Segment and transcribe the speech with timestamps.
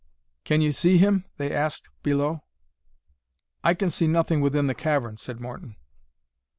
[0.45, 2.41] "Can you see him?" they asked below.
[3.63, 5.75] "I can see nothing within the cavern," said Morton.